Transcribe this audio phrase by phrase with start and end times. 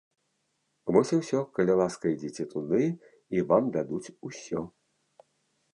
[0.95, 2.81] Вось і ўсё, калі ласка, ідзіце туды
[3.37, 4.65] і вам дадуць усё!